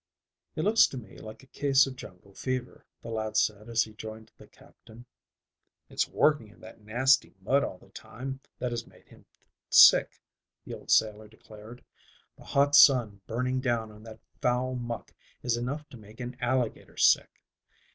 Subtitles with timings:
[0.55, 3.93] "It looks to me like a case of jungle fever," the lad said as he
[3.93, 5.05] joined the Captain.
[5.91, 9.27] "It's working in that nasty mud all the time that has made him
[9.69, 10.19] sick,"
[10.65, 11.83] the old sailor declared.
[12.35, 16.97] "The hot sun burning down on that foul muck is enough to make an alligator
[16.97, 17.43] sick.